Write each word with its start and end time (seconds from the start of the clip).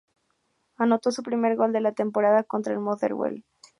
Anotó 0.77 1.11
su 1.11 1.21
primer 1.21 1.55
gol 1.55 1.73
de 1.73 1.79
la 1.79 1.91
temporada 1.91 2.41
contra 2.43 2.73
el 2.73 2.79
Motherwell. 2.79 3.45